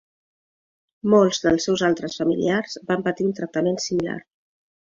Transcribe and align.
Molts 1.13 1.43
dels 1.43 1.69
seus 1.69 1.85
altres 1.89 2.17
familiars 2.23 2.75
van 2.91 3.07
patir 3.11 3.29
un 3.31 3.39
tractament 3.41 3.81
similar. 3.89 4.21